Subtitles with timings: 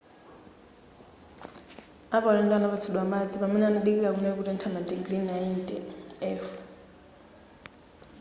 [2.15, 5.75] apaulendo anapatsidwa madzi pamene amadikira kunali kutentha madigiri 90
[6.43, 6.47] f